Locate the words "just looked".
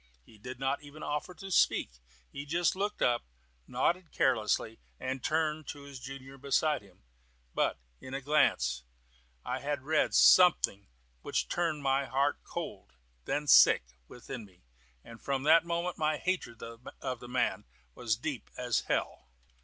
2.47-3.03